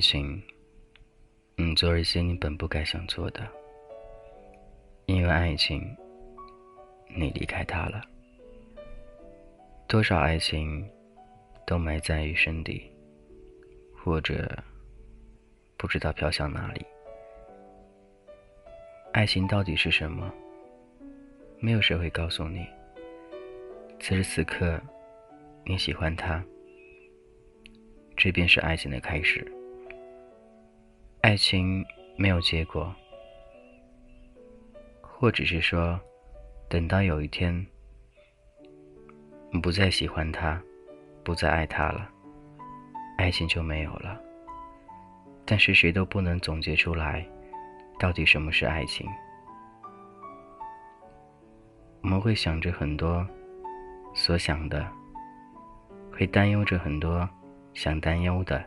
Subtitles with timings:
[0.00, 0.42] 爱情，
[1.56, 3.46] 你做一些你本不该想做的。
[5.04, 5.94] 因为爱情，
[7.14, 8.02] 你离开他了。
[9.86, 10.88] 多少爱情
[11.66, 12.90] 都埋在余生底，
[13.94, 14.50] 或者
[15.76, 16.82] 不知道飘向哪里。
[19.12, 20.32] 爱情到底是什么？
[21.58, 22.66] 没有谁会告诉你。
[24.00, 24.80] 此时此刻，
[25.66, 26.42] 你喜欢他，
[28.16, 29.46] 这便是爱情的开始。
[31.22, 31.84] 爱情
[32.16, 32.94] 没有结果。
[35.02, 36.00] 或者是说，
[36.66, 37.54] 等到有一天，
[39.52, 40.58] 你不再喜欢他，
[41.22, 42.08] 不再爱他了，
[43.18, 44.18] 爱情就没有了。
[45.44, 47.26] 但是谁都不能总结出来，
[47.98, 49.06] 到底什么是爱情。
[52.00, 53.26] 我们会想着很多
[54.14, 54.90] 所想的，
[56.10, 57.28] 会担忧着很多
[57.74, 58.64] 想担忧的，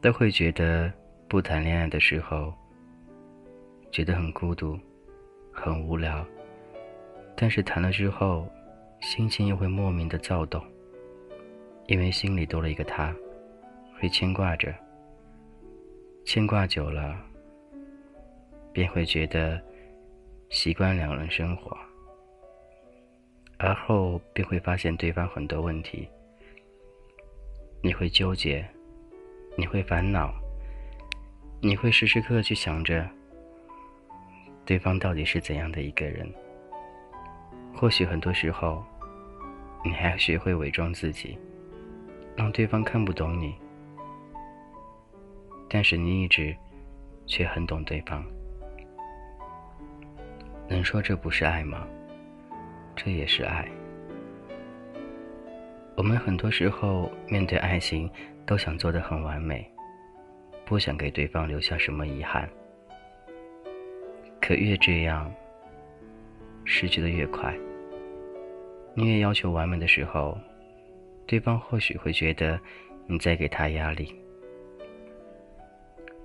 [0.00, 0.92] 都会觉得
[1.28, 2.52] 不谈恋爱的时候。
[3.92, 4.78] 觉得很孤独，
[5.52, 6.24] 很无聊，
[7.36, 8.48] 但是谈了之后，
[9.00, 10.64] 心情又会莫名的躁动，
[11.88, 13.12] 因为心里多了一个他，
[13.98, 14.72] 会牵挂着。
[16.24, 17.18] 牵挂久了，
[18.72, 19.60] 便会觉得
[20.50, 21.76] 习惯两人生活，
[23.58, 26.08] 而后便会发现对方很多问题，
[27.82, 28.64] 你会纠结，
[29.56, 30.32] 你会烦恼，
[31.60, 33.08] 你会时时刻刻去想着。
[34.64, 36.32] 对方到底是怎样的一个人？
[37.74, 38.84] 或许很多时候，
[39.84, 41.36] 你还学会伪装自己，
[42.36, 43.54] 让对方看不懂你。
[45.68, 46.56] 但是你一直
[47.26, 48.24] 却很懂对方。
[50.68, 51.86] 能说这不是爱吗？
[52.94, 53.68] 这也是爱。
[55.96, 58.10] 我们很多时候面对爱情，
[58.46, 59.64] 都想做得很完美，
[60.64, 62.48] 不想给对方留下什么遗憾。
[64.40, 65.32] 可越这样，
[66.64, 67.56] 失去的越快。
[68.94, 70.36] 你越要求完美的时候，
[71.26, 72.58] 对方或许会觉得
[73.06, 74.14] 你在给他压力。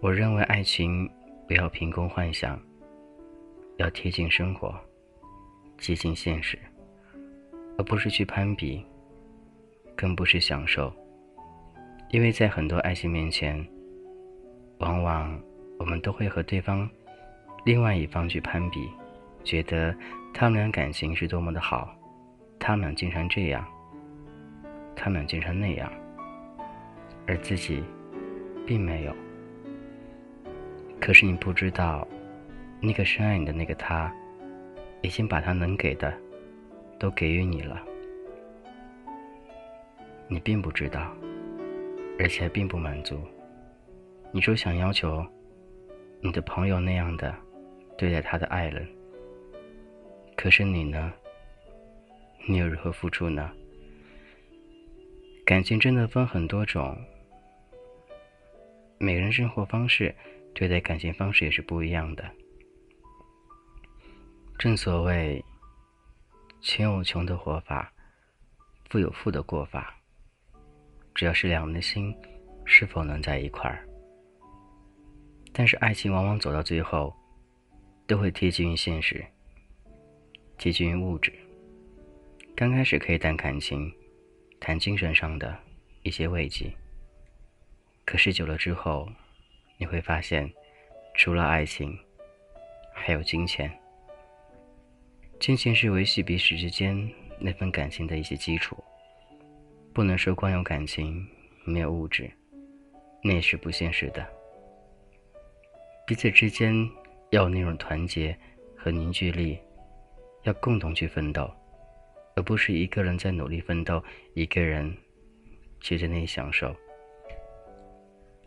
[0.00, 1.10] 我认为爱情
[1.48, 2.60] 不要凭空幻想，
[3.78, 4.74] 要贴近生活，
[5.78, 6.56] 接近现实，
[7.76, 8.84] 而不是去攀比，
[9.96, 10.92] 更不是享受。
[12.12, 13.66] 因为在很多爱情面前，
[14.80, 15.42] 往往
[15.78, 16.88] 我们都会和对方。
[17.64, 18.86] 另外一方去攀比，
[19.42, 19.96] 觉得
[20.34, 21.90] 他们俩感情是多么的好，
[22.58, 23.66] 他们俩经常这样，
[24.94, 25.90] 他们俩经常那样，
[27.26, 27.82] 而自己
[28.66, 29.16] 并没有。
[31.00, 32.06] 可是你不知道，
[32.78, 34.12] 那个深爱你的那个他，
[35.00, 36.12] 已经把他能给的
[36.98, 37.80] 都给予你了，
[40.28, 41.10] 你并不知道，
[42.18, 43.20] 而且并不满足，
[44.32, 45.24] 你说想要求
[46.20, 47.34] 你的朋友那样的。
[47.98, 48.88] 对待他的爱人，
[50.34, 51.12] 可是你呢？
[52.48, 53.52] 你又如何付出呢？
[55.44, 56.98] 感情真的分很多种，
[58.98, 60.12] 每个人生活方式、
[60.52, 62.28] 对待感情方式也是不一样的。
[64.58, 65.44] 正所谓，
[66.60, 67.92] 穷有穷的活法，
[68.88, 69.96] 富有富的过法。
[71.14, 72.14] 只要是两人的心
[72.64, 73.86] 是否能在一块儿，
[75.52, 77.14] 但是爱情往往走到最后。
[78.04, 79.24] 都会贴近于现实，
[80.58, 81.32] 接近于物质。
[82.54, 83.90] 刚开始可以谈感情，
[84.60, 85.56] 谈精神上的
[86.02, 86.70] 一些慰藉。
[88.04, 89.08] 可是久了之后，
[89.78, 90.52] 你会发现，
[91.14, 91.96] 除了爱情，
[92.92, 93.72] 还有金钱。
[95.40, 97.08] 金钱是维系彼此之间
[97.38, 98.76] 那份感情的一些基础。
[99.94, 101.26] 不能说光有感情
[101.64, 102.30] 没有物质，
[103.22, 104.26] 那也是不现实的。
[106.06, 106.88] 彼此之间。
[107.32, 108.36] 要有那种团结
[108.76, 109.58] 和凝聚力，
[110.42, 111.50] 要共同去奋斗，
[112.36, 114.04] 而不是一个人在努力奋斗，
[114.34, 114.94] 一个人
[115.80, 116.76] 却在那里享受。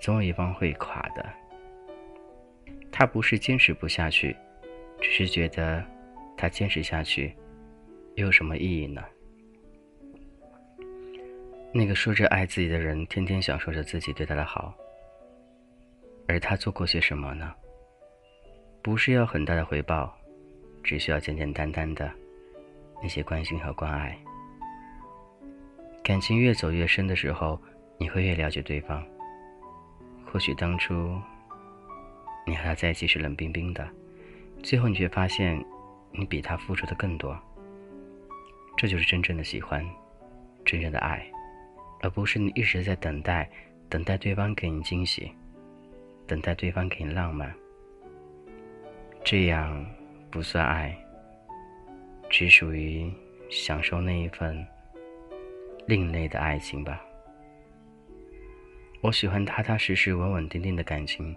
[0.00, 1.30] 总有一方会垮的。
[2.90, 4.34] 他不是坚持不下去，
[4.98, 5.84] 只是觉得
[6.38, 7.36] 他坚持下去
[8.14, 9.04] 又有什么意义呢？
[11.72, 14.74] 那个说着爱自己的人，天天享受着自己对他的好，
[16.26, 17.54] 而他做过些什么呢？
[18.82, 20.12] 不是要很大的回报，
[20.82, 22.10] 只需要简简单单的
[23.00, 24.18] 那些关心和关爱。
[26.02, 27.60] 感情越走越深的时候，
[27.98, 29.06] 你会越了解对方。
[30.26, 31.20] 或许当初
[32.46, 33.88] 你和他在一起是冷冰冰的，
[34.62, 35.64] 最后你却发现
[36.10, 37.38] 你比他付出的更多。
[38.76, 39.86] 这就是真正的喜欢，
[40.64, 41.24] 真正的爱，
[42.00, 43.48] 而不是你一直在等待
[43.88, 45.30] 等待对方给你惊喜，
[46.26, 47.54] 等待对方给你浪漫。
[49.22, 49.86] 这样
[50.30, 50.96] 不算爱，
[52.28, 53.12] 只属于
[53.50, 54.66] 享受那一份
[55.86, 57.02] 另类的爱情吧。
[59.02, 61.34] 我喜欢踏踏实实、稳稳定定的感情，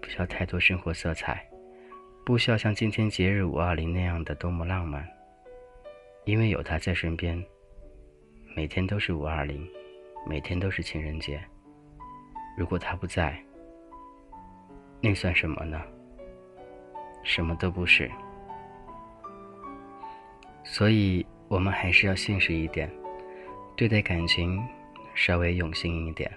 [0.00, 1.46] 不需要太多生活色彩，
[2.24, 5.06] 不需要像今天节日五二零那样的多么浪漫。
[6.24, 7.42] 因为有他在身边，
[8.56, 9.68] 每天都是五二零，
[10.26, 11.38] 每天都是情人节。
[12.56, 13.38] 如果他不在，
[14.98, 15.78] 那算什么呢？
[17.22, 18.10] 什么都不是。
[20.64, 22.90] 所以，我们还是要现实一点，
[23.76, 24.66] 对待感情
[25.14, 26.32] 稍微用心一点。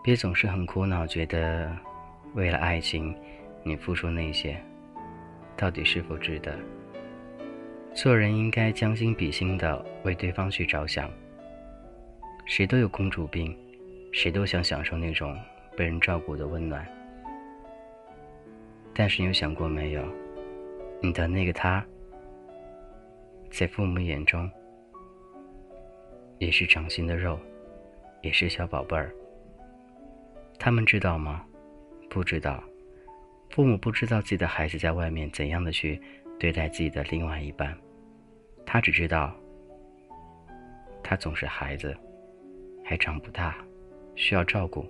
[0.00, 1.76] 别总是很苦恼，觉得
[2.34, 3.12] 为了爱情，
[3.64, 4.56] 你付出那些，
[5.56, 6.56] 到底是否值得？
[7.94, 11.10] 做人应该将心比心的为对方去着想。
[12.46, 13.56] 谁都有公主病，
[14.12, 15.36] 谁都想享受那种
[15.76, 16.86] 被人照顾的温暖。
[18.94, 20.02] 但是你有想过没有，
[21.00, 21.84] 你的那个他，
[23.50, 24.50] 在父母眼中，
[26.38, 27.38] 也是掌心的肉，
[28.22, 29.12] 也是小宝贝儿。
[30.58, 31.44] 他们知道吗？
[32.08, 32.62] 不知道。
[33.50, 36.00] 父母不知道自己的孩子在外面怎样的去
[36.38, 37.76] 对待自己的另外一半，
[38.64, 39.34] 他只知道，
[41.02, 41.96] 他总是孩子，
[42.84, 43.56] 还长不大，
[44.14, 44.86] 需要照顾。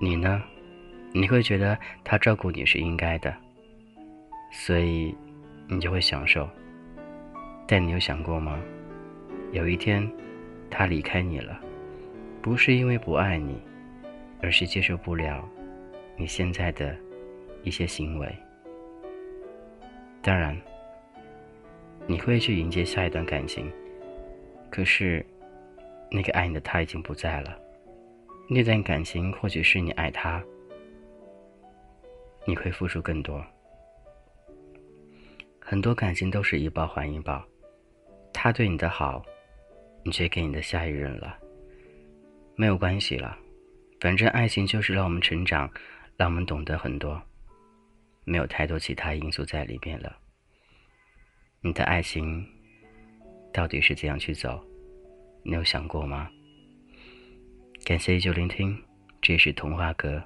[0.00, 0.42] 你呢？
[1.14, 3.32] 你会觉得他照顾你是应该的，
[4.50, 5.14] 所以
[5.68, 6.48] 你就会享受。
[7.68, 8.58] 但你有想过吗？
[9.52, 10.10] 有一天，
[10.70, 11.60] 他离开你了。
[12.40, 13.62] 不是因为不爱你，
[14.40, 15.48] 而是接受不了
[16.16, 16.96] 你现在的
[17.62, 18.34] 一些行为。
[20.22, 20.56] 当然，
[22.06, 23.70] 你会去迎接下一段感情，
[24.70, 25.24] 可是
[26.10, 27.58] 那个爱你的他已经不在了。
[28.48, 30.42] 那段感情或许是你爱他，
[32.46, 33.44] 你会付出更多。
[35.58, 37.42] 很多感情都是一报还一报，
[38.32, 39.24] 他对你的好，
[40.04, 41.36] 你却给你的下一任了。
[42.54, 43.36] 没有关系了，
[44.00, 45.68] 反正爱情就是让我们成长，
[46.16, 47.20] 让我们懂得很多，
[48.24, 50.16] 没有太多其他因素在里边了。
[51.60, 52.46] 你的爱情
[53.52, 54.62] 到底是怎样去走？
[55.44, 56.30] 你有想过吗？
[57.84, 58.80] 感谢依旧聆听，
[59.20, 60.22] 这是童话阁，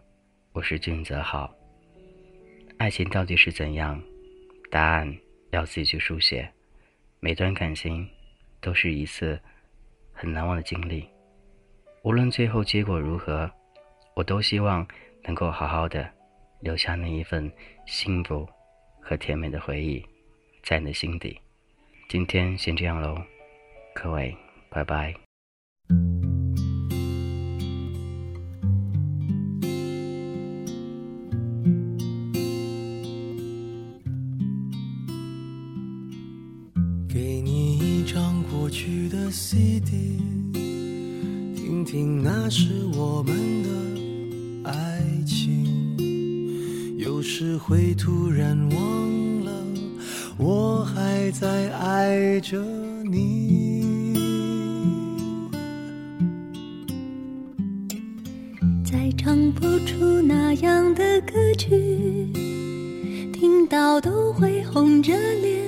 [0.53, 1.51] 我是俊泽浩。
[2.79, 4.03] 爱情到底是怎样？
[4.71, 5.17] 答案
[5.51, 6.51] 要自己去书写。
[7.19, 8.07] 每段感情
[8.61, 9.41] 都是一次
[10.13, 11.09] 很难忘的经历。
[12.03, 13.51] 无论最后结果如何，
[14.15, 14.87] 我都希望
[15.25, 16.09] 能够好好的
[16.61, 17.51] 留下那一份
[17.87, 18.47] 幸福
[19.01, 20.05] 和甜美的回忆，
[20.65, 21.39] 在你的心底。
[22.09, 23.17] 今天先这样喽，
[23.95, 24.37] 各位，
[24.69, 25.15] 拜拜。
[37.09, 40.19] 给你一张过去的 CD。
[41.55, 43.35] 听听，那时我们
[47.37, 49.53] 有时会突然忘了，
[50.39, 52.59] 我还在爱着
[53.05, 54.15] 你。
[58.83, 62.27] 再唱不出那样的歌曲，
[63.35, 65.13] 听到都会红着
[65.43, 65.59] 脸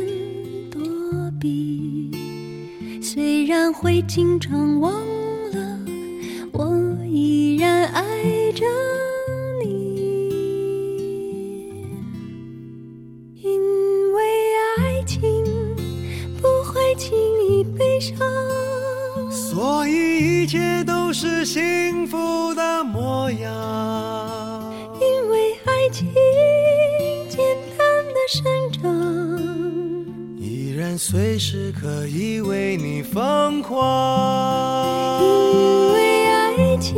[0.70, 0.80] 躲
[1.38, 2.10] 避。
[3.02, 4.90] 虽然会经常忘
[5.52, 5.78] 了，
[6.50, 7.87] 我依然。
[7.88, 8.64] 爱着
[20.38, 24.73] 一切都是幸福的模样。
[25.00, 26.09] 因为爱情
[27.28, 27.45] 简
[27.76, 28.80] 单的生长，
[30.38, 35.21] 依然随时可以为你疯狂。
[35.25, 36.97] 因为爱情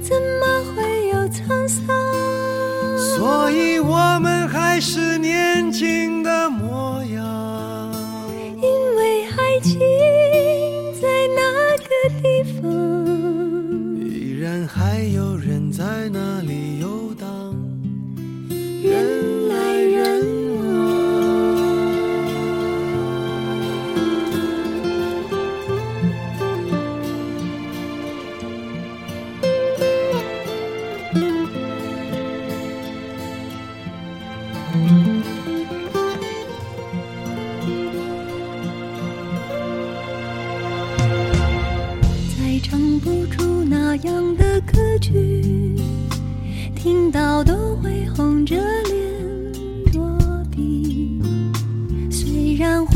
[0.00, 1.84] 怎么会有沧桑。
[3.18, 5.00] 所以我们还是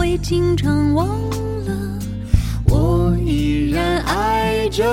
[0.07, 1.09] 会经常忘
[1.65, 1.99] 了
[2.67, 4.85] 我依然爱着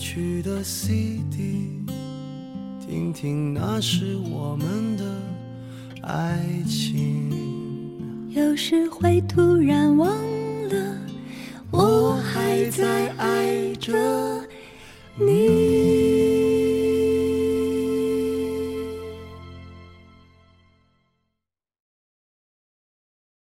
[0.00, 1.84] 去的 cd
[2.80, 5.04] 听听那时我们的
[6.00, 7.30] 爱情。
[8.30, 10.08] 有时会突然忘
[10.70, 10.96] 了
[11.70, 13.92] 我还在爱着